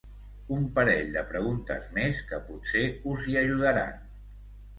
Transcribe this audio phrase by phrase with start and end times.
[0.55, 4.03] Un parell de preguntes més que potser us hi ajudaran.